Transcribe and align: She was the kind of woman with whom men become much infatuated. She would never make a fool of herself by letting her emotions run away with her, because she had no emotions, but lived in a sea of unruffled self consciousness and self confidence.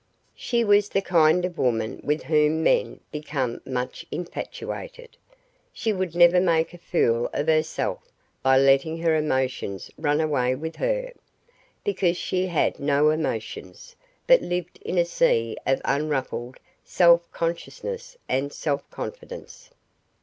She 0.33 0.63
was 0.63 0.89
the 0.89 1.01
kind 1.03 1.45
of 1.45 1.59
woman 1.59 2.01
with 2.03 2.23
whom 2.23 2.63
men 2.63 3.01
become 3.11 3.61
much 3.67 4.03
infatuated. 4.09 5.15
She 5.71 5.93
would 5.93 6.15
never 6.15 6.39
make 6.41 6.73
a 6.73 6.79
fool 6.79 7.29
of 7.33 7.45
herself 7.45 7.99
by 8.41 8.57
letting 8.57 8.97
her 9.03 9.15
emotions 9.15 9.91
run 9.99 10.19
away 10.19 10.55
with 10.55 10.77
her, 10.77 11.11
because 11.83 12.17
she 12.17 12.47
had 12.47 12.79
no 12.79 13.11
emotions, 13.11 13.95
but 14.25 14.41
lived 14.41 14.79
in 14.81 14.97
a 14.97 15.05
sea 15.05 15.55
of 15.67 15.79
unruffled 15.85 16.57
self 16.83 17.31
consciousness 17.31 18.17
and 18.27 18.51
self 18.51 18.89
confidence. 18.89 19.69